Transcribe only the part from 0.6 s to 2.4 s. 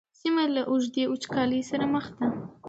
اوږدې وچکالۍ سره مخ ده.